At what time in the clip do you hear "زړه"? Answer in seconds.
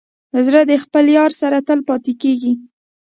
0.45-0.61